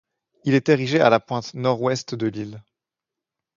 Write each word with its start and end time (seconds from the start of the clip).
Il 0.45 0.55
est 0.55 0.67
érigé 0.69 0.99
à 0.99 1.11
la 1.11 1.19
pointe 1.19 1.53
nord-ouest 1.53 2.15
de 2.15 2.25
l'île. 2.25 2.63